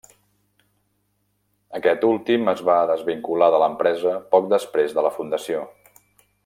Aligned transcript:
Aquest 1.79 2.07
últim 2.07 2.49
es 2.55 2.65
va 2.71 2.79
desvincular 2.93 3.53
de 3.57 3.63
l'empresa 3.65 4.15
poc 4.35 4.49
després 4.57 4.97
de 4.99 5.09
la 5.09 5.13
fundació. 5.19 5.67